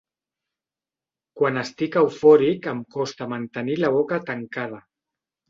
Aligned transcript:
Quan 1.39 1.61
estic 1.63 1.97
eufòric 2.01 2.71
em 2.73 2.81
costa 2.97 3.29
mantenir 3.35 3.79
la 3.85 3.93
boca 3.99 4.21
tancada. 4.33 4.83